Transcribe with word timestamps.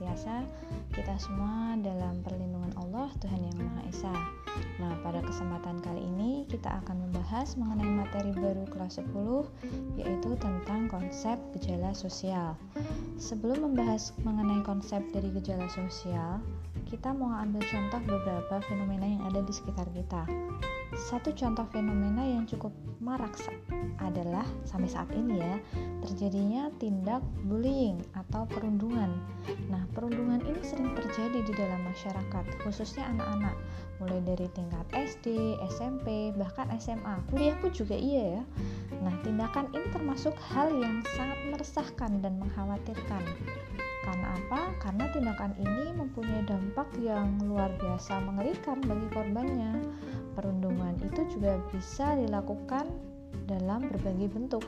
senantiasa 0.00 0.48
kita 0.96 1.12
semua 1.20 1.76
dalam 1.76 2.24
perlindungan 2.24 2.72
Allah 2.80 3.12
Tuhan 3.20 3.36
Yang 3.36 3.58
Maha 3.60 3.80
Esa. 3.92 4.16
Nah, 4.80 4.96
pada 5.04 5.20
kesempatan 5.20 5.76
kali 5.84 6.00
ini 6.00 6.48
kita 6.48 6.80
akan 6.80 7.04
membahas 7.04 7.52
mengenai 7.60 8.00
materi 8.00 8.32
baru 8.32 8.64
kelas 8.72 8.96
10 8.96 10.00
yaitu 10.00 10.30
tentang 10.40 10.88
konsep 10.88 11.36
gejala 11.52 11.92
sosial. 11.92 12.56
Sebelum 13.20 13.60
membahas 13.60 14.16
mengenai 14.24 14.64
konsep 14.64 15.04
dari 15.12 15.28
gejala 15.36 15.68
sosial, 15.68 16.40
kita 16.88 17.12
mau 17.12 17.36
ambil 17.36 17.60
contoh 17.68 18.00
beberapa 18.08 18.56
fenomena 18.72 19.04
yang 19.04 19.20
ada 19.28 19.44
di 19.44 19.52
sekitar 19.52 19.84
kita. 19.92 20.24
Satu 20.90 21.30
contoh 21.30 21.66
fenomena 21.70 22.26
yang 22.26 22.46
cukup 22.50 22.74
marak 22.98 23.38
adalah 24.02 24.44
sampai 24.66 24.90
saat 24.90 25.08
ini 25.14 25.38
ya, 25.38 25.54
terjadinya 26.02 26.68
tindak 26.82 27.22
bullying 27.46 28.02
atau 28.18 28.44
perundungan. 28.50 29.08
Nah, 29.70 29.86
perundungan 29.94 30.42
ini 30.42 30.60
sering 30.66 30.92
terjadi 30.98 31.46
di 31.46 31.52
dalam 31.54 31.80
masyarakat, 31.86 32.44
khususnya 32.66 33.06
anak-anak, 33.16 33.56
mulai 34.02 34.20
dari 34.26 34.46
tingkat 34.52 34.86
SD, 34.92 35.56
SMP, 35.70 36.34
bahkan 36.34 36.66
SMA. 36.76 37.22
Kuliah 37.30 37.56
pun 37.62 37.70
juga 37.70 37.94
iya 37.94 38.40
ya. 38.40 38.44
Nah, 39.00 39.14
tindakan 39.22 39.70
ini 39.72 39.86
termasuk 39.94 40.34
hal 40.52 40.74
yang 40.74 41.06
sangat 41.14 41.38
meresahkan 41.54 42.18
dan 42.18 42.36
mengkhawatirkan. 42.42 43.22
Karena 44.00 44.26
apa? 44.32 44.60
Karena 44.80 45.04
tindakan 45.12 45.52
ini 45.60 45.92
mempunyai 45.92 46.42
dampak 46.48 46.88
yang 46.98 47.36
luar 47.44 47.68
biasa 47.76 48.18
mengerikan 48.24 48.80
bagi 48.80 49.08
korbannya. 49.12 49.72
Perundungan 50.34 50.94
itu 51.02 51.26
juga 51.36 51.58
bisa 51.74 52.14
dilakukan 52.14 52.86
dalam 53.46 53.86
berbagai 53.90 54.30
bentuk, 54.30 54.64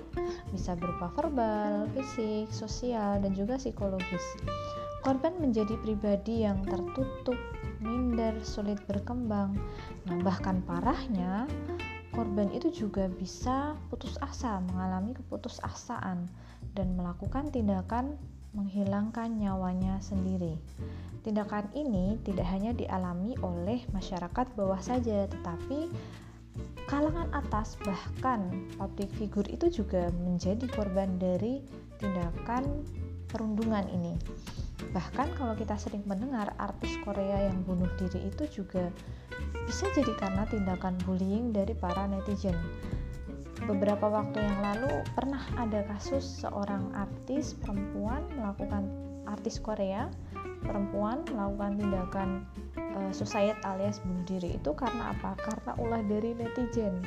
bisa 0.50 0.74
berupa 0.74 1.10
verbal, 1.14 1.86
fisik, 1.94 2.50
sosial, 2.50 3.18
dan 3.22 3.34
juga 3.34 3.58
psikologis. 3.58 4.22
Korban 5.02 5.34
menjadi 5.42 5.74
pribadi 5.82 6.46
yang 6.46 6.62
tertutup, 6.62 7.38
minder, 7.82 8.38
sulit 8.46 8.78
berkembang. 8.86 9.58
Nah, 10.06 10.18
bahkan 10.22 10.62
parahnya, 10.62 11.50
korban 12.14 12.50
itu 12.54 12.70
juga 12.70 13.10
bisa 13.10 13.74
putus 13.90 14.14
asa, 14.22 14.62
mengalami 14.70 15.14
keputusasaan, 15.18 16.30
dan 16.78 16.86
melakukan 16.94 17.50
tindakan 17.50 18.14
menghilangkan 18.52 19.32
nyawanya 19.40 20.00
sendiri. 20.04 20.60
Tindakan 21.24 21.70
ini 21.72 22.18
tidak 22.26 22.48
hanya 22.50 22.76
dialami 22.76 23.38
oleh 23.40 23.84
masyarakat 23.94 24.46
bawah 24.58 24.80
saja, 24.82 25.24
tetapi 25.30 25.88
kalangan 26.90 27.30
atas 27.32 27.80
bahkan 27.80 28.68
public 28.76 29.08
figure 29.16 29.48
itu 29.48 29.82
juga 29.82 30.12
menjadi 30.20 30.68
korban 30.68 31.16
dari 31.16 31.64
tindakan 31.96 32.84
perundungan 33.30 33.88
ini. 33.88 34.18
Bahkan 34.92 35.38
kalau 35.38 35.54
kita 35.56 35.78
sering 35.78 36.02
mendengar 36.04 36.52
artis 36.58 36.92
Korea 37.06 37.48
yang 37.48 37.64
bunuh 37.64 37.88
diri 37.96 38.28
itu 38.28 38.44
juga 38.50 38.90
bisa 39.64 39.86
jadi 39.94 40.12
karena 40.18 40.42
tindakan 40.50 40.98
bullying 41.06 41.54
dari 41.54 41.72
para 41.72 42.04
netizen 42.10 42.58
beberapa 43.66 44.06
waktu 44.10 44.42
yang 44.42 44.58
lalu 44.62 44.90
pernah 45.14 45.42
ada 45.58 45.86
kasus 45.86 46.22
seorang 46.44 46.90
artis 46.94 47.54
perempuan 47.58 48.26
melakukan 48.34 48.86
artis 49.26 49.62
Korea 49.62 50.10
perempuan 50.62 51.26
melakukan 51.26 51.72
tindakan 51.74 52.28
uh, 52.78 53.10
suicide 53.10 53.58
alias 53.66 53.98
bunuh 54.02 54.24
diri 54.24 54.56
itu 54.56 54.70
karena 54.72 55.12
apa? 55.12 55.34
Karena 55.42 55.72
ulah 55.76 56.02
dari 56.06 56.32
netizen. 56.38 57.02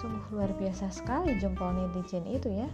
Sungguh 0.00 0.38
luar 0.38 0.50
biasa 0.54 0.88
sekali 0.88 1.34
jempol 1.42 1.74
netizen 1.74 2.24
itu 2.30 2.48
ya. 2.48 2.68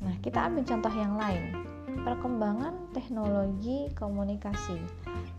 Nah, 0.00 0.14
kita 0.24 0.48
ambil 0.48 0.64
contoh 0.64 0.94
yang 0.94 1.18
lain. 1.18 1.69
Perkembangan 2.06 2.94
teknologi 2.94 3.90
komunikasi. 3.98 4.78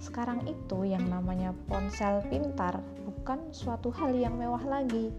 Sekarang 0.03 0.44
itu 0.47 0.84
yang 0.84 1.07
namanya 1.07 1.56
ponsel 1.72 2.19
pintar 2.28 2.84
bukan 3.07 3.39
suatu 3.56 3.94
hal 3.94 4.12
yang 4.12 4.35
mewah 4.35 4.61
lagi, 4.66 5.13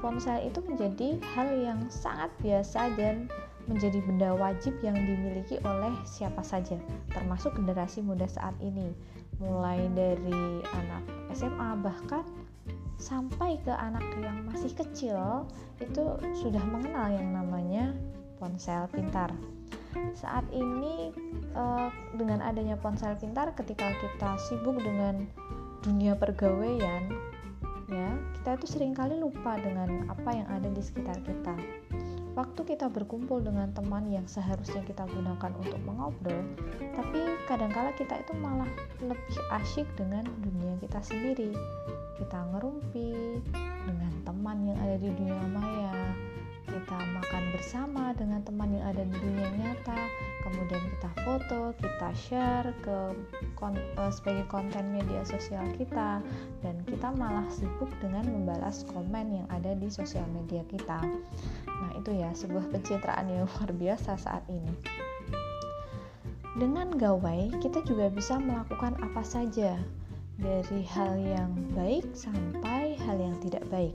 ponsel 0.00 0.40
itu 0.40 0.64
menjadi 0.64 1.20
hal 1.36 1.48
yang 1.60 1.80
sangat 1.92 2.32
biasa 2.40 2.94
dan 2.96 3.28
menjadi 3.68 4.02
benda 4.02 4.34
wajib 4.34 4.74
yang 4.82 4.96
dimiliki 4.96 5.60
oleh 5.62 5.92
siapa 6.02 6.40
saja, 6.42 6.74
termasuk 7.12 7.54
generasi 7.54 8.00
muda 8.02 8.26
saat 8.26 8.56
ini, 8.58 8.90
mulai 9.38 9.86
dari 9.94 10.64
anak 10.64 11.02
SMA 11.36 11.78
bahkan 11.78 12.26
sampai 13.00 13.56
ke 13.64 13.72
anak 13.72 14.04
yang 14.20 14.44
masih 14.44 14.74
kecil 14.76 15.48
itu 15.80 16.04
sudah 16.36 16.60
mengenal 16.68 17.08
yang 17.14 17.32
namanya 17.32 17.96
ponsel 18.36 18.84
pintar. 18.92 19.32
Saat 20.14 20.46
ini 20.54 21.10
eh, 21.54 21.88
dengan 22.14 22.42
adanya 22.42 22.78
ponsel 22.78 23.16
pintar 23.18 23.52
ketika 23.58 23.90
kita 23.98 24.38
sibuk 24.48 24.78
dengan 24.78 25.26
dunia 25.80 26.12
pergauan 26.12 27.08
ya 27.90 28.08
kita 28.38 28.54
itu 28.54 28.66
sering 28.70 28.94
kali 28.94 29.18
lupa 29.18 29.58
dengan 29.58 30.06
apa 30.06 30.30
yang 30.30 30.46
ada 30.46 30.70
di 30.70 30.78
sekitar 30.78 31.18
kita. 31.26 31.54
Waktu 32.38 32.62
kita 32.62 32.86
berkumpul 32.86 33.42
dengan 33.42 33.74
teman 33.74 34.06
yang 34.06 34.22
seharusnya 34.30 34.86
kita 34.86 35.02
gunakan 35.10 35.50
untuk 35.58 35.80
mengobrol 35.82 36.46
tapi 36.94 37.20
kadangkala 37.50 37.90
kita 37.98 38.22
itu 38.22 38.32
malah 38.38 38.70
lebih 39.02 39.36
asyik 39.60 39.90
dengan 39.98 40.22
dunia 40.38 40.78
kita 40.78 41.02
sendiri. 41.02 41.50
Kita 42.22 42.38
ngerumpi 42.54 43.42
dengan 43.82 44.12
teman 44.22 44.62
yang 44.70 44.78
ada 44.78 44.96
di 45.02 45.10
dunia 45.10 45.44
maya 45.50 45.92
kita 46.70 46.98
makan 47.18 47.44
bersama 47.50 48.14
dengan 48.14 48.46
teman 48.46 48.70
yang 48.70 48.86
ada 48.86 49.02
di 49.02 49.16
dunia 49.18 49.50
nyata. 49.58 50.06
Kemudian 50.46 50.82
kita 50.96 51.10
foto 51.26 51.60
kita 51.76 52.08
share 52.14 52.70
ke 52.80 52.98
kon 53.58 53.74
uh, 53.98 54.10
sebagai 54.14 54.46
konten 54.46 54.94
media 54.94 55.26
sosial 55.26 55.66
kita. 55.74 56.22
Dan 56.62 56.78
kita 56.86 57.10
malah 57.18 57.46
sibuk 57.50 57.90
dengan 57.98 58.30
membalas 58.30 58.86
komen 58.86 59.42
yang 59.42 59.46
ada 59.50 59.74
di 59.74 59.90
sosial 59.90 60.24
media 60.30 60.62
kita. 60.70 61.02
Nah 61.66 61.90
itu 61.98 62.14
ya 62.14 62.30
sebuah 62.30 62.70
pencitraan 62.70 63.26
yang 63.26 63.46
luar 63.50 63.70
biasa 63.74 64.14
saat 64.14 64.46
ini. 64.46 64.70
Dengan 66.54 66.94
gawai 66.94 67.50
kita 67.58 67.82
juga 67.82 68.10
bisa 68.10 68.38
melakukan 68.38 68.94
apa 69.02 69.22
saja. 69.26 69.74
Dari 70.40 70.88
hal 70.88 71.20
yang 71.20 71.52
baik 71.76 72.16
sampai 72.16 72.96
hal 73.04 73.20
yang 73.20 73.36
tidak 73.44 73.60
baik 73.68 73.92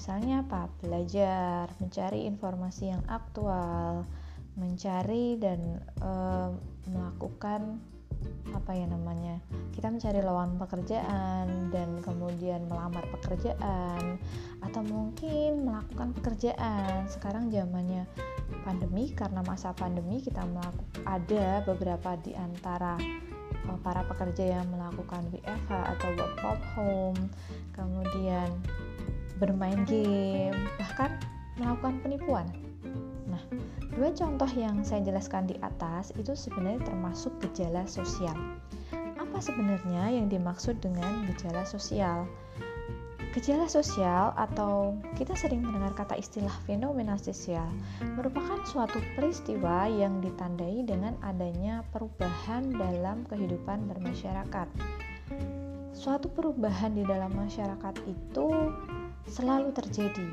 Misalnya 0.00 0.40
apa? 0.48 0.72
Belajar, 0.80 1.68
mencari 1.76 2.24
informasi 2.24 2.88
yang 2.88 3.04
aktual, 3.04 4.08
mencari 4.56 5.36
dan 5.36 5.76
e, 6.00 6.12
melakukan 6.88 7.76
apa 8.56 8.72
ya 8.72 8.88
namanya? 8.88 9.44
Kita 9.76 9.92
mencari 9.92 10.24
lowongan 10.24 10.56
pekerjaan 10.56 11.68
dan 11.68 12.00
kemudian 12.00 12.64
melamar 12.64 13.04
pekerjaan 13.12 14.16
atau 14.64 14.80
mungkin 14.88 15.68
melakukan 15.68 16.16
pekerjaan. 16.16 17.04
Sekarang 17.04 17.52
zamannya 17.52 18.08
pandemi 18.64 19.12
karena 19.12 19.44
masa 19.44 19.76
pandemi 19.76 20.24
kita 20.24 20.48
melakukan 20.48 21.04
ada 21.04 21.60
beberapa 21.68 22.16
di 22.24 22.32
antara 22.40 22.96
eh, 23.68 23.78
para 23.84 24.00
pekerja 24.08 24.64
yang 24.64 24.64
melakukan 24.72 25.28
WFH 25.28 25.70
atau 25.92 26.08
work 26.16 26.34
from 26.40 26.60
home, 26.72 27.20
kemudian 27.76 28.48
bermain 29.40 29.82
game, 29.88 30.54
bahkan 30.76 31.16
melakukan 31.56 31.96
penipuan. 32.04 32.46
Nah, 33.24 33.40
dua 33.96 34.12
contoh 34.12 34.48
yang 34.52 34.84
saya 34.84 35.00
jelaskan 35.00 35.48
di 35.48 35.56
atas 35.64 36.12
itu 36.20 36.36
sebenarnya 36.36 36.84
termasuk 36.84 37.32
gejala 37.40 37.88
sosial. 37.88 38.36
Apa 39.16 39.38
sebenarnya 39.40 40.12
yang 40.12 40.28
dimaksud 40.28 40.76
dengan 40.84 41.24
gejala 41.32 41.64
sosial? 41.64 42.28
Gejala 43.30 43.70
sosial 43.70 44.34
atau 44.34 44.98
kita 45.14 45.38
sering 45.38 45.62
mendengar 45.62 45.94
kata 45.94 46.18
istilah 46.18 46.50
fenomena 46.66 47.14
sosial 47.14 47.62
merupakan 48.18 48.58
suatu 48.66 48.98
peristiwa 49.14 49.86
yang 49.86 50.18
ditandai 50.18 50.82
dengan 50.82 51.14
adanya 51.22 51.86
perubahan 51.94 52.74
dalam 52.74 53.22
kehidupan 53.30 53.86
bermasyarakat. 53.86 54.66
Suatu 55.94 56.26
perubahan 56.26 56.98
di 56.98 57.06
dalam 57.06 57.30
masyarakat 57.30 58.02
itu 58.10 58.48
selalu 59.30 59.70
terjadi 59.72 60.28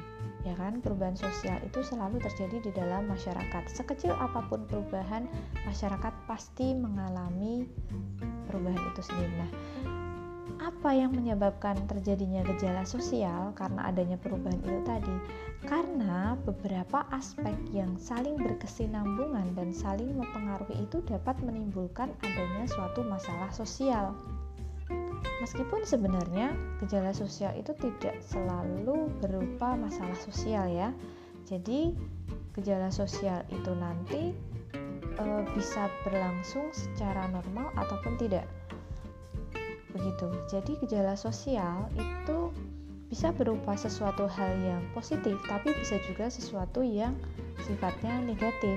ya 0.48 0.56
kan? 0.56 0.80
Perubahan 0.80 1.20
sosial 1.20 1.60
itu 1.64 1.84
selalu 1.84 2.24
terjadi 2.24 2.64
di 2.64 2.72
dalam 2.72 3.12
masyarakat. 3.12 3.68
Sekecil 3.68 4.16
apa 4.16 4.44
pun 4.48 4.64
perubahan 4.64 5.28
masyarakat 5.68 6.14
pasti 6.24 6.72
mengalami 6.72 7.68
perubahan 8.48 8.80
itu 8.96 9.02
sendiri. 9.04 9.34
Nah 9.36 9.52
apa 10.58 10.90
yang 10.90 11.14
menyebabkan 11.14 11.78
terjadinya 11.86 12.42
gejala 12.42 12.82
sosial 12.82 13.54
karena 13.54 13.94
adanya 13.94 14.18
perubahan 14.18 14.58
itu 14.66 14.82
tadi? 14.88 15.16
Karena 15.68 16.34
beberapa 16.48 17.06
aspek 17.14 17.54
yang 17.76 17.94
saling 18.00 18.40
berkesinambungan 18.40 19.54
dan 19.54 19.70
saling 19.70 20.18
mempengaruhi 20.18 20.88
itu 20.88 21.04
dapat 21.06 21.38
menimbulkan 21.46 22.10
adanya 22.26 22.66
suatu 22.66 23.06
masalah 23.06 23.52
sosial 23.54 24.18
Meskipun 25.38 25.86
sebenarnya 25.86 26.52
gejala 26.82 27.14
sosial 27.14 27.54
itu 27.56 27.72
tidak 27.78 28.18
selalu 28.26 29.12
berupa 29.22 29.78
masalah 29.78 30.18
sosial 30.18 30.66
ya. 30.68 30.90
Jadi 31.48 31.94
gejala 32.58 32.90
sosial 32.90 33.46
itu 33.54 33.72
nanti 33.78 34.34
e, 35.18 35.26
bisa 35.54 35.88
berlangsung 36.04 36.74
secara 36.74 37.30
normal 37.30 37.70
ataupun 37.78 38.18
tidak. 38.18 38.50
Begitu. 39.94 40.28
Jadi 40.50 40.72
gejala 40.84 41.14
sosial 41.14 41.88
itu 41.96 42.52
bisa 43.08 43.32
berupa 43.32 43.72
sesuatu 43.80 44.28
hal 44.28 44.52
yang 44.60 44.84
positif, 44.92 45.40
tapi 45.48 45.72
bisa 45.80 45.96
juga 46.12 46.28
sesuatu 46.28 46.84
yang 46.84 47.16
sifatnya 47.64 48.20
negatif. 48.20 48.76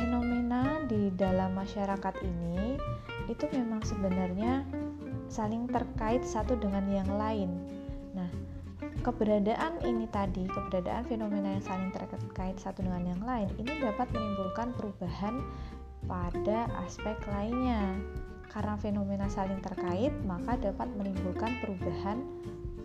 Fenomena 0.00 0.80
di 0.88 1.12
dalam 1.12 1.52
masyarakat 1.52 2.14
ini 2.24 2.80
itu 3.28 3.44
memang 3.52 3.84
sebenarnya 3.84 4.64
saling 5.34 5.66
terkait 5.66 6.22
satu 6.22 6.54
dengan 6.54 6.86
yang 6.86 7.10
lain. 7.18 7.50
Nah, 8.14 8.30
keberadaan 9.02 9.82
ini 9.82 10.06
tadi, 10.14 10.46
keberadaan 10.46 11.02
fenomena 11.10 11.58
yang 11.58 11.64
saling 11.66 11.90
terkait 11.90 12.54
satu 12.62 12.86
dengan 12.86 13.02
yang 13.02 13.22
lain, 13.26 13.50
ini 13.58 13.82
dapat 13.82 14.06
menimbulkan 14.14 14.70
perubahan 14.78 15.42
pada 16.06 16.70
aspek 16.86 17.18
lainnya. 17.26 17.82
Karena 18.54 18.78
fenomena 18.78 19.26
saling 19.26 19.58
terkait, 19.58 20.14
maka 20.22 20.54
dapat 20.54 20.86
menimbulkan 20.94 21.58
perubahan 21.58 22.22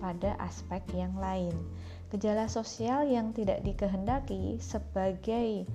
pada 0.02 0.34
aspek 0.42 0.82
yang 0.98 1.14
lain. 1.22 1.54
Gejala 2.10 2.50
sosial 2.50 3.06
yang 3.06 3.30
tidak 3.38 3.62
dikehendaki 3.62 4.58
sebagai 4.58 5.70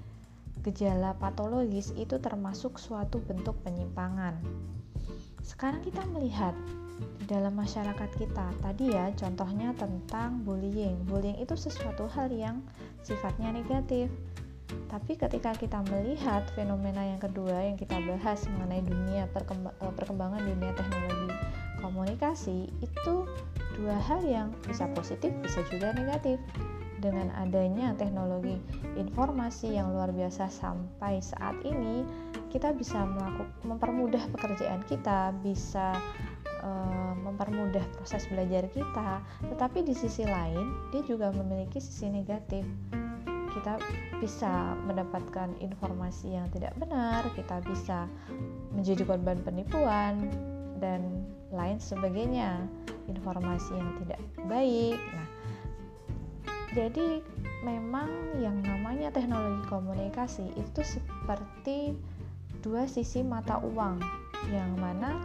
gejala 0.66 1.14
patologis 1.22 1.94
itu 1.94 2.18
termasuk 2.18 2.82
suatu 2.82 3.22
bentuk 3.22 3.54
penyimpangan. 3.62 4.42
Sekarang 5.44 5.84
kita 5.84 6.00
melihat 6.08 6.56
di 7.20 7.24
dalam 7.28 7.52
masyarakat 7.52 8.10
kita. 8.16 8.48
Tadi 8.64 8.96
ya 8.96 9.12
contohnya 9.12 9.76
tentang 9.76 10.40
bullying. 10.40 11.04
Bullying 11.04 11.36
itu 11.36 11.52
sesuatu 11.52 12.08
hal 12.08 12.32
yang 12.32 12.64
sifatnya 13.04 13.52
negatif. 13.52 14.08
Tapi 14.88 15.20
ketika 15.20 15.52
kita 15.52 15.84
melihat 15.92 16.48
fenomena 16.56 17.04
yang 17.04 17.20
kedua 17.20 17.68
yang 17.68 17.76
kita 17.76 18.00
bahas 18.08 18.48
mengenai 18.48 18.80
dunia 18.82 19.28
eh, 19.28 19.92
perkembangan 19.92 20.40
dunia 20.40 20.72
teknologi 20.72 21.28
komunikasi 21.84 22.72
itu 22.80 23.14
dua 23.76 24.00
hal 24.08 24.24
yang 24.24 24.48
bisa 24.64 24.88
positif 24.96 25.28
bisa 25.44 25.60
juga 25.68 25.92
negatif 25.92 26.40
dengan 27.04 27.28
adanya 27.36 27.92
teknologi 28.00 28.56
informasi 28.96 29.76
yang 29.76 29.92
luar 29.92 30.08
biasa 30.08 30.48
sampai 30.48 31.20
saat 31.20 31.52
ini 31.60 32.08
kita 32.54 32.70
bisa 32.70 33.02
melakukan 33.02 33.50
mempermudah 33.66 34.22
pekerjaan 34.30 34.86
kita 34.86 35.34
bisa 35.42 35.98
uh, 36.62 37.12
mempermudah 37.18 37.82
proses 37.98 38.30
belajar 38.30 38.70
kita 38.70 39.18
tetapi 39.50 39.82
di 39.82 39.90
sisi 39.90 40.22
lain 40.22 40.70
dia 40.94 41.02
juga 41.02 41.34
memiliki 41.34 41.82
sisi 41.82 42.06
negatif 42.06 42.62
kita 43.50 43.78
bisa 44.22 44.78
mendapatkan 44.86 45.50
informasi 45.58 46.38
yang 46.38 46.46
tidak 46.54 46.78
benar 46.78 47.26
kita 47.34 47.58
bisa 47.66 48.06
menjadi 48.70 49.02
korban 49.02 49.42
penipuan 49.42 50.30
dan 50.78 51.26
lain 51.54 51.78
sebagainya 51.78 52.66
informasi 53.06 53.72
yang 53.78 53.90
tidak 54.04 54.20
baik. 54.50 54.98
Nah, 54.98 55.28
jadi 56.74 57.22
memang 57.62 58.10
yang 58.42 58.58
namanya 58.60 59.14
teknologi 59.14 59.62
komunikasi 59.70 60.44
itu 60.58 60.80
seperti 60.82 61.94
dua 62.64 62.88
sisi 62.88 63.20
mata 63.20 63.60
uang 63.60 64.00
yang 64.48 64.72
mana 64.80 65.20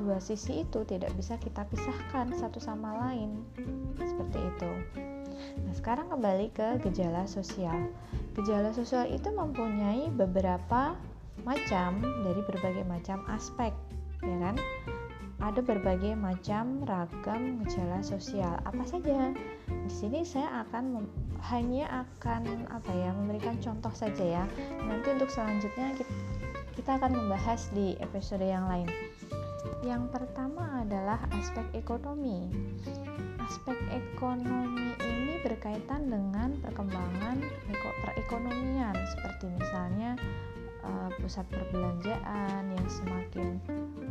dua 0.00 0.16
sisi 0.24 0.64
itu 0.64 0.80
tidak 0.88 1.12
bisa 1.20 1.36
kita 1.36 1.68
pisahkan 1.68 2.32
satu 2.32 2.56
sama 2.56 2.96
lain 2.96 3.44
seperti 4.00 4.40
itu. 4.40 4.72
Nah, 5.68 5.74
sekarang 5.76 6.08
kembali 6.08 6.48
ke 6.56 6.80
gejala 6.88 7.28
sosial. 7.28 7.92
Gejala 8.32 8.72
sosial 8.72 9.04
itu 9.12 9.28
mempunyai 9.28 10.08
beberapa 10.16 10.96
macam 11.44 12.00
dari 12.24 12.40
berbagai 12.40 12.88
macam 12.88 13.20
aspek, 13.28 13.76
ya 14.24 14.36
kan? 14.40 14.56
ada 15.42 15.58
berbagai 15.58 16.14
macam 16.14 16.86
ragam 16.86 17.58
gejala 17.66 17.98
sosial. 17.98 18.62
Apa 18.62 18.86
saja? 18.86 19.34
Di 19.66 19.90
sini 19.90 20.22
saya 20.22 20.62
akan 20.62 21.02
hanya 21.50 22.06
akan 22.06 22.70
apa 22.70 22.94
ya 22.94 23.10
memberikan 23.10 23.58
contoh 23.58 23.90
saja 23.90 24.22
ya. 24.22 24.44
Nanti 24.86 25.10
untuk 25.10 25.26
selanjutnya 25.34 25.98
kita, 25.98 26.14
kita 26.82 26.98
akan 26.98 27.14
membahas 27.14 27.70
di 27.70 27.94
episode 28.02 28.42
yang 28.42 28.66
lain. 28.66 28.90
Yang 29.86 30.10
pertama 30.10 30.82
adalah 30.82 31.22
aspek 31.30 31.62
ekonomi. 31.78 32.50
Aspek 33.38 33.78
ekonomi 33.94 34.90
ini 34.98 35.38
berkaitan 35.46 36.10
dengan 36.10 36.58
perkembangan 36.58 37.38
perekonomian 38.02 38.98
seperti 39.14 39.46
misalnya 39.62 40.18
uh, 40.82 41.06
pusat 41.22 41.46
perbelanjaan 41.54 42.74
yang 42.74 42.88
semakin 42.90 43.62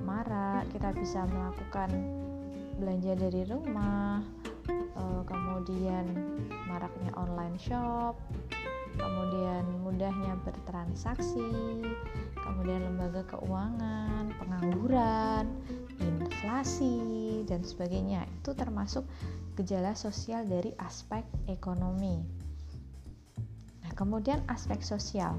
marak 0.07 0.63
kita 0.71 0.95
bisa 0.95 1.27
melakukan 1.27 1.91
belanja 2.79 3.19
dari 3.19 3.51
rumah 3.51 4.23
uh, 4.95 5.21
kemudian 5.27 6.07
maraknya 6.71 7.11
online 7.19 7.59
shop 7.59 8.15
kemudian 9.01 9.65
mudahnya 9.81 10.37
bertransaksi 10.45 11.49
kemudian 12.37 12.85
lembaga 12.85 13.25
keuangan 13.33 14.29
pengangguran 14.37 15.49
inflasi 15.97 17.41
dan 17.45 17.61
sebagainya. 17.65 18.25
Itu 18.41 18.53
termasuk 18.53 19.05
gejala 19.57 19.97
sosial 19.97 20.45
dari 20.45 20.73
aspek 20.81 21.25
ekonomi. 21.49 22.21
Nah 23.81 23.91
kemudian 23.97 24.41
aspek 24.49 24.81
sosial. 24.81 25.37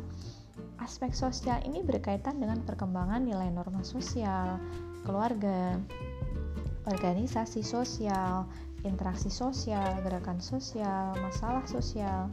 Aspek 0.83 1.15
sosial 1.15 1.63
ini 1.63 1.81
berkaitan 1.81 2.43
dengan 2.43 2.61
perkembangan 2.67 3.23
nilai 3.23 3.49
norma 3.55 3.87
sosial, 3.87 4.59
keluarga, 5.07 5.79
organisasi 6.91 7.63
sosial, 7.63 8.51
interaksi 8.83 9.31
sosial, 9.31 10.03
gerakan 10.03 10.43
sosial, 10.43 11.15
masalah 11.23 11.63
sosial, 11.71 12.29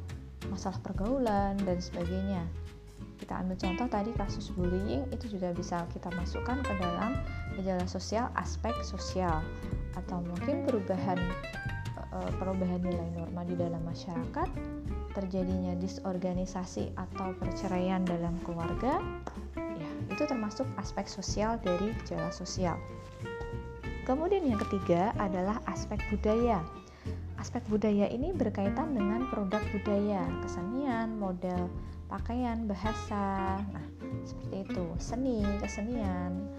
masalah 0.47 0.79
pergaulan, 0.79 1.59
dan 1.67 1.77
sebagainya. 1.83 2.47
Kita 3.19 3.43
ambil 3.43 3.59
contoh 3.59 3.87
tadi 3.91 4.11
kasus 4.15 4.47
bullying 4.55 5.03
itu 5.11 5.27
juga 5.35 5.51
bisa 5.51 5.83
kita 5.91 6.07
masukkan 6.15 6.63
ke 6.63 6.73
dalam 6.79 7.19
gejala 7.59 7.83
sosial 7.83 8.31
aspek 8.39 8.71
sosial 8.79 9.43
atau 9.99 10.23
mungkin 10.23 10.63
perubahan 10.63 11.19
eh, 12.15 12.31
perubahan 12.39 12.79
nilai 12.79 13.11
norma 13.19 13.43
di 13.43 13.59
dalam 13.59 13.83
masyarakat 13.83 14.47
terjadinya 15.11 15.75
disorganisasi 15.75 16.95
atau 16.95 17.35
perceraian 17.35 18.05
dalam 18.07 18.39
keluarga, 18.47 19.03
ya 19.57 19.89
itu 20.07 20.23
termasuk 20.23 20.63
aspek 20.79 21.09
sosial 21.09 21.59
dari 21.59 21.91
gejala 22.03 22.31
sosial. 22.31 22.79
Kemudian 24.07 24.41
yang 24.41 24.57
ketiga 24.57 25.13
adalah 25.21 25.61
aspek 25.69 26.01
budaya. 26.09 26.63
Aspek 27.39 27.63
budaya 27.71 28.11
ini 28.11 28.35
berkaitan 28.35 28.91
dengan 28.91 29.31
produk 29.31 29.63
budaya, 29.71 30.27
kesenian, 30.43 31.15
model 31.15 31.71
pakaian, 32.11 32.67
bahasa. 32.67 33.57
Nah, 33.71 33.85
seperti 34.27 34.67
itu. 34.67 34.85
Seni, 34.99 35.39
kesenian, 35.63 36.51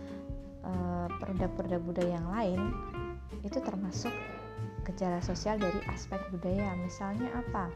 eh, 0.64 1.06
produk-produk 1.20 1.80
budaya 1.84 2.16
yang 2.16 2.28
lain 2.32 2.60
itu 3.44 3.60
termasuk 3.60 4.12
gejala 4.88 5.20
sosial 5.20 5.60
dari 5.60 5.84
aspek 5.92 6.18
budaya. 6.32 6.72
Misalnya 6.80 7.28
apa? 7.37 7.68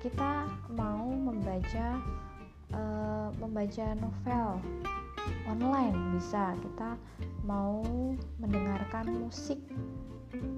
kita 0.00 0.48
mau 0.72 1.12
membaca 1.12 2.00
uh, 2.72 3.28
membaca 3.36 3.86
novel 4.00 4.56
online 5.44 6.16
bisa 6.16 6.56
kita 6.56 6.96
mau 7.44 7.84
mendengarkan 8.40 9.12
musik 9.20 9.60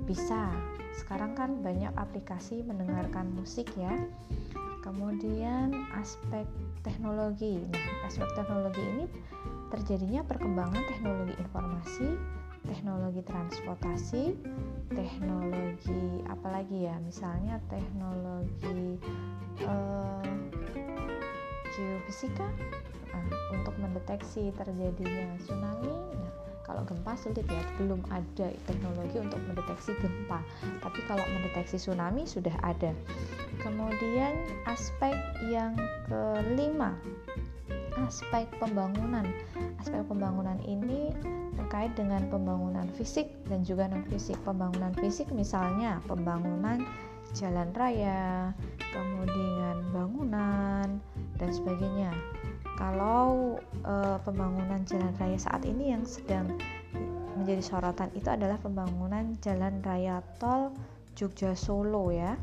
bisa. 0.04 0.52
Sekarang 0.92 1.32
kan 1.32 1.60
banyak 1.64 1.92
aplikasi 1.96 2.60
mendengarkan 2.64 3.32
musik 3.32 3.68
ya. 3.76 3.92
Kemudian 4.82 5.72
aspek 5.94 6.44
teknologi. 6.82 7.62
Nah 7.70 8.08
aspek 8.10 8.26
teknologi 8.34 8.82
ini 8.82 9.04
terjadinya 9.70 10.20
perkembangan 10.26 10.82
teknologi 10.90 11.34
informasi 11.38 12.08
teknologi 12.62 13.20
transportasi, 13.26 14.24
teknologi 14.94 16.22
apalagi 16.30 16.86
ya, 16.86 16.94
misalnya 17.02 17.58
teknologi 17.66 18.98
uh, 19.66 20.22
geofisika. 21.74 22.46
Uh, 23.12 23.52
untuk 23.52 23.76
mendeteksi 23.76 24.48
terjadinya 24.56 25.36
tsunami. 25.44 25.92
Nah, 26.16 26.32
kalau 26.72 26.88
gempa 26.88 27.12
sulit 27.20 27.44
ya, 27.44 27.60
belum 27.76 28.00
ada 28.08 28.48
teknologi 28.64 29.20
untuk 29.20 29.36
mendeteksi 29.44 29.92
gempa. 30.00 30.40
Tapi 30.80 31.04
kalau 31.04 31.20
mendeteksi 31.36 31.76
tsunami 31.76 32.24
sudah 32.24 32.56
ada. 32.64 32.96
Kemudian 33.60 34.32
aspek 34.64 35.12
yang 35.52 35.76
kelima, 36.08 36.96
aspek 38.08 38.48
pembangunan. 38.56 39.28
Aspek 39.84 40.00
pembangunan 40.08 40.56
ini 40.64 41.12
terkait 41.60 41.92
dengan 41.92 42.24
pembangunan 42.32 42.88
fisik 42.96 43.28
dan 43.52 43.60
juga 43.68 43.92
non 43.92 44.08
fisik. 44.08 44.40
Pembangunan 44.40 44.96
fisik 44.96 45.28
misalnya 45.28 46.00
pembangunan 46.08 46.88
jalan 47.36 47.68
raya, 47.76 48.56
kemudian 48.96 49.76
bangunan 49.92 50.88
dan 51.36 51.50
sebagainya. 51.52 52.16
Kalau 52.76 53.60
uh, 53.84 54.16
pembangunan 54.24 54.80
jalan 54.88 55.12
raya 55.20 55.38
saat 55.38 55.62
ini 55.68 55.92
yang 55.92 56.04
sedang 56.08 56.56
menjadi 57.36 57.62
sorotan 57.64 58.10
itu 58.14 58.28
adalah 58.30 58.56
pembangunan 58.60 59.34
jalan 59.42 59.82
raya 59.82 60.22
tol 60.38 60.72
Jogja 61.12 61.52
Solo 61.52 62.08
ya. 62.14 62.38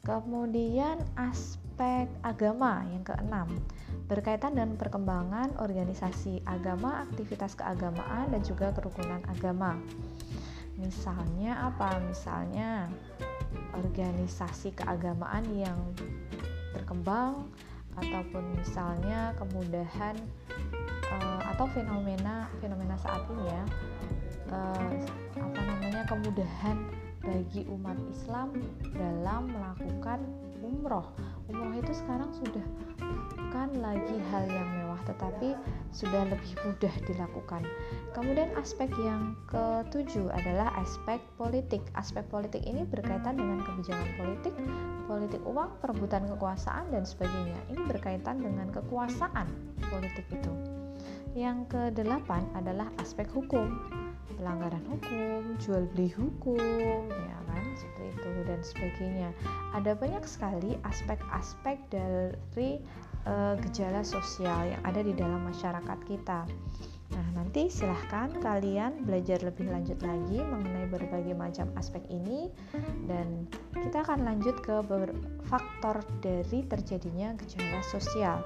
Kemudian 0.00 1.00
aspek 1.18 2.08
agama 2.24 2.84
yang 2.88 3.04
keenam 3.04 3.48
berkaitan 4.10 4.58
dengan 4.58 4.74
perkembangan 4.74 5.54
organisasi 5.62 6.42
agama, 6.42 7.06
aktivitas 7.06 7.54
keagamaan 7.54 8.32
dan 8.32 8.42
juga 8.42 8.74
kerukunan 8.74 9.22
agama. 9.30 9.78
Misalnya 10.80 11.70
apa? 11.70 12.00
Misalnya 12.02 12.90
organisasi 13.76 14.74
keagamaan 14.74 15.46
yang 15.54 15.78
berkembang 16.74 17.46
ataupun 17.98 18.44
misalnya 18.54 19.34
kemudahan 19.38 20.16
uh, 21.10 21.42
atau 21.54 21.66
fenomena 21.74 22.46
fenomena 22.62 22.94
saat 23.00 23.26
ini 23.34 23.44
ya 23.50 23.62
uh, 24.54 24.92
apa 25.38 25.60
namanya 25.62 26.02
kemudahan 26.06 26.76
bagi 27.20 27.68
umat 27.68 28.00
Islam 28.08 28.56
dalam 28.96 29.52
melakukan 29.52 30.24
umroh. 30.64 31.04
Umroh 31.52 31.76
itu 31.76 31.92
sekarang 31.92 32.32
sudah 32.32 32.64
bukan 33.36 33.68
lagi 33.84 34.16
hal 34.32 34.44
yang 34.48 34.70
mewah 35.00 35.08
tetapi 35.08 35.48
sudah 35.96 36.28
lebih 36.28 36.52
mudah 36.68 36.94
dilakukan. 37.08 37.64
Kemudian 38.12 38.52
aspek 38.60 38.92
yang 39.00 39.32
ketujuh 39.48 40.28
adalah 40.28 40.76
aspek 40.76 41.18
politik. 41.40 41.80
Aspek 41.96 42.28
politik 42.28 42.60
ini 42.68 42.84
berkaitan 42.84 43.40
dengan 43.40 43.64
kebijakan 43.64 44.08
politik 44.20 44.54
politik 45.08 45.42
uang 45.42 45.80
perebutan 45.82 46.28
kekuasaan 46.28 46.92
dan 46.92 47.02
sebagainya. 47.02 47.58
Ini 47.72 47.80
berkaitan 47.88 48.44
dengan 48.44 48.68
kekuasaan 48.70 49.48
politik 49.88 50.26
itu. 50.30 50.52
Yang 51.34 51.66
kedelapan 51.72 52.44
adalah 52.54 52.92
aspek 53.00 53.26
hukum. 53.32 53.80
Pelanggaran 54.38 54.84
hukum 54.86 55.58
jual 55.60 55.84
beli 55.92 56.14
hukum 56.14 56.56
ya 57.10 57.38
kan? 57.50 57.64
Seperti 57.74 58.06
itu 58.14 58.30
dan 58.46 58.60
sebagainya. 58.62 59.30
Ada 59.74 59.98
banyak 59.98 60.24
sekali 60.24 60.78
aspek-aspek 60.86 61.76
dari 61.90 62.80
uh, 63.26 63.54
gejala 63.68 64.04
sosial 64.04 64.72
yang 64.72 64.82
ada 64.86 65.00
di 65.02 65.12
dalam 65.16 65.44
masyarakat 65.48 65.98
kita. 66.06 66.46
Nah, 67.10 67.26
nanti 67.34 67.66
silahkan 67.66 68.30
kalian 68.38 69.02
belajar 69.02 69.42
lebih 69.42 69.66
lanjut 69.66 69.98
lagi 69.98 70.38
mengenai 70.46 70.86
berbagai 70.86 71.34
macam 71.34 71.66
aspek 71.74 72.06
ini 72.06 72.54
dan 73.10 73.50
kita 73.74 74.06
akan 74.06 74.22
lanjut 74.22 74.54
ke 74.62 74.78
faktor 75.50 76.06
dari 76.22 76.62
terjadinya 76.70 77.34
gejala 77.34 77.82
sosial. 77.90 78.38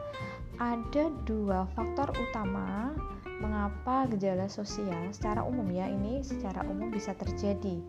Ada 0.56 1.12
dua 1.28 1.68
faktor 1.76 2.08
utama 2.16 2.96
mengapa 3.42 4.08
gejala 4.16 4.48
sosial 4.48 5.12
secara 5.12 5.44
umum 5.44 5.68
ya 5.68 5.90
ini 5.90 6.24
secara 6.24 6.64
umum 6.64 6.88
bisa 6.88 7.12
terjadi. 7.12 7.84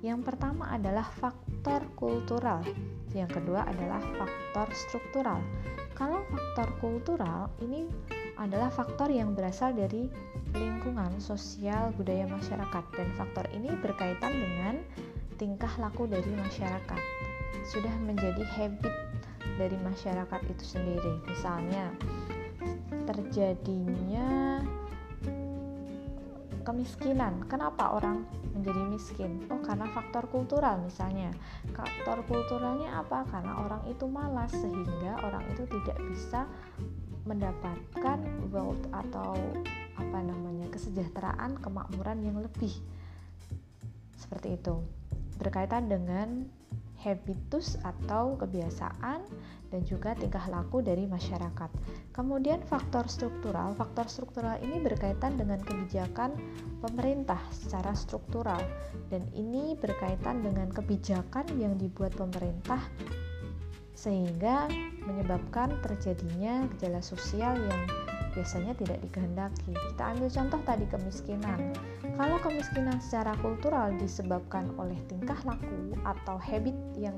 Yang 0.00 0.32
pertama 0.32 0.70
adalah 0.72 1.04
faktor 1.04 1.84
kultural, 1.98 2.64
yang 3.12 3.28
kedua 3.28 3.68
adalah 3.68 4.00
faktor 4.16 4.72
struktural. 4.72 5.42
Kalau 6.00 6.24
faktor 6.32 6.68
kultural 6.80 7.52
ini 7.60 7.84
adalah 8.40 8.72
faktor 8.72 9.12
yang 9.12 9.36
berasal 9.36 9.76
dari 9.76 10.08
lingkungan 10.56 11.20
sosial 11.20 11.92
budaya 11.92 12.24
masyarakat 12.24 12.84
dan 12.96 13.08
faktor 13.20 13.44
ini 13.52 13.68
berkaitan 13.84 14.32
dengan 14.32 14.80
tingkah 15.36 15.68
laku 15.76 16.08
dari 16.08 16.32
masyarakat. 16.40 17.02
Sudah 17.68 17.92
menjadi 18.00 18.40
habit 18.56 18.94
dari 19.60 19.76
masyarakat 19.84 20.40
itu 20.48 20.64
sendiri. 20.64 21.20
Misalnya 21.28 21.92
terjadinya 23.04 24.64
kemiskinan. 26.62 27.44
Kenapa 27.48 27.96
orang 27.96 28.24
menjadi 28.52 28.82
miskin? 28.86 29.44
Oh, 29.48 29.60
karena 29.64 29.88
faktor 29.90 30.28
kultural 30.28 30.80
misalnya. 30.80 31.32
Faktor 31.72 32.24
kulturalnya 32.28 33.00
apa? 33.00 33.24
Karena 33.28 33.60
orang 33.64 33.82
itu 33.88 34.04
malas 34.06 34.52
sehingga 34.52 35.20
orang 35.24 35.44
itu 35.52 35.64
tidak 35.66 35.98
bisa 36.08 36.44
mendapatkan 37.24 38.18
wealth 38.48 38.84
atau 38.90 39.36
apa 39.96 40.18
namanya 40.24 40.66
kesejahteraan, 40.72 41.60
kemakmuran 41.60 42.24
yang 42.24 42.40
lebih. 42.40 42.72
Seperti 44.16 44.56
itu. 44.56 44.80
Berkaitan 45.36 45.88
dengan 45.88 46.48
habitus 47.00 47.80
atau 47.80 48.36
kebiasaan 48.36 49.24
dan 49.70 49.80
juga 49.86 50.12
tingkah 50.18 50.44
laku 50.52 50.84
dari 50.84 51.08
masyarakat. 51.08 51.70
Kemudian 52.12 52.60
faktor 52.66 53.08
struktural, 53.08 53.72
faktor 53.78 54.10
struktural 54.10 54.60
ini 54.60 54.82
berkaitan 54.82 55.40
dengan 55.40 55.62
kebijakan 55.62 56.36
pemerintah 56.84 57.40
secara 57.54 57.96
struktural 57.96 58.60
dan 59.08 59.24
ini 59.32 59.78
berkaitan 59.78 60.44
dengan 60.44 60.68
kebijakan 60.68 61.48
yang 61.56 61.78
dibuat 61.80 62.12
pemerintah 62.18 62.82
sehingga 63.96 64.64
menyebabkan 65.04 65.76
terjadinya 65.84 66.64
gejala 66.76 67.04
sosial 67.04 67.52
yang 67.56 67.82
biasanya 68.34 68.72
tidak 68.78 68.98
dikehendaki. 69.04 69.72
Kita 69.74 70.02
ambil 70.14 70.28
contoh 70.30 70.60
tadi 70.66 70.84
kemiskinan. 70.90 71.74
Kalau 72.16 72.36
kemiskinan 72.42 72.98
secara 73.02 73.34
kultural 73.40 73.94
disebabkan 73.96 74.70
oleh 74.76 74.96
tingkah 75.08 75.38
laku 75.46 75.94
atau 76.04 76.36
habit 76.36 76.76
yang 76.98 77.16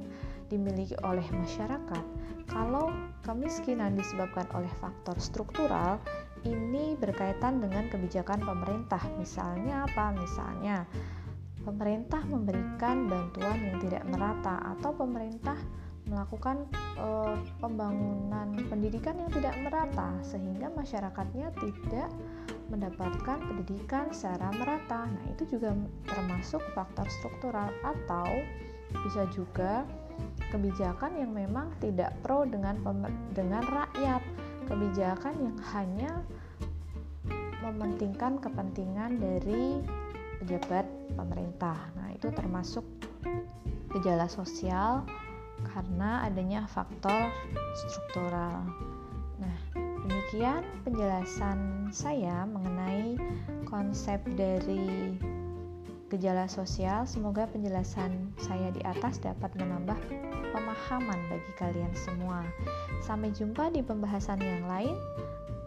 dimiliki 0.52 0.92
oleh 1.02 1.24
masyarakat, 1.32 2.04
kalau 2.50 2.92
kemiskinan 3.24 3.96
disebabkan 3.96 4.44
oleh 4.52 4.70
faktor 4.80 5.16
struktural, 5.16 5.96
ini 6.44 6.98
berkaitan 6.98 7.62
dengan 7.62 7.86
kebijakan 7.88 8.42
pemerintah. 8.42 9.00
Misalnya 9.16 9.86
apa? 9.86 10.12
Misalnya 10.12 10.84
pemerintah 11.62 12.20
memberikan 12.26 13.06
bantuan 13.06 13.58
yang 13.62 13.78
tidak 13.78 14.02
merata 14.10 14.58
atau 14.76 14.90
pemerintah 14.92 15.56
melakukan 16.12 16.68
e, 17.00 17.08
pembangunan 17.56 18.52
pendidikan 18.68 19.16
yang 19.16 19.32
tidak 19.32 19.56
merata 19.64 20.12
sehingga 20.20 20.68
masyarakatnya 20.76 21.48
tidak 21.56 22.12
mendapatkan 22.68 23.40
pendidikan 23.40 24.12
secara 24.12 24.52
merata. 24.52 25.08
Nah, 25.08 25.24
itu 25.32 25.56
juga 25.56 25.72
termasuk 26.04 26.60
faktor 26.76 27.08
struktural 27.20 27.72
atau 27.80 28.28
bisa 29.08 29.24
juga 29.32 29.88
kebijakan 30.52 31.16
yang 31.16 31.32
memang 31.32 31.72
tidak 31.80 32.12
pro 32.20 32.44
dengan 32.44 32.76
dengan 33.32 33.64
rakyat, 33.64 34.20
kebijakan 34.68 35.34
yang 35.40 35.58
hanya 35.72 36.12
mementingkan 37.64 38.36
kepentingan 38.36 39.16
dari 39.16 39.80
pejabat 40.42 40.84
pemerintah. 41.16 41.78
Nah, 41.96 42.12
itu 42.12 42.28
termasuk 42.34 42.84
gejala 43.92 44.26
sosial 44.26 45.06
karena 45.70 46.26
adanya 46.26 46.66
faktor 46.66 47.30
struktural. 47.74 48.66
Nah, 49.38 49.56
demikian 50.06 50.62
penjelasan 50.86 51.90
saya 51.94 52.46
mengenai 52.46 53.18
konsep 53.66 54.22
dari 54.36 55.16
gejala 56.12 56.44
sosial. 56.44 57.08
Semoga 57.08 57.48
penjelasan 57.48 58.36
saya 58.36 58.68
di 58.68 58.84
atas 58.84 59.16
dapat 59.18 59.48
menambah 59.56 59.96
pemahaman 60.52 61.20
bagi 61.32 61.52
kalian 61.56 61.92
semua. 61.96 62.44
Sampai 63.00 63.32
jumpa 63.32 63.72
di 63.72 63.80
pembahasan 63.80 64.38
yang 64.44 64.68
lain. 64.68 64.96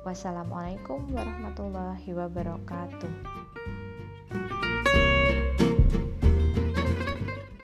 Wassalamualaikum 0.05 1.01
warahmatullahi 1.09 2.13
wabarakatuh. 2.13 3.44